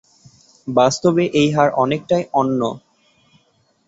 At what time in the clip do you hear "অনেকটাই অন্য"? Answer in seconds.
1.75-2.61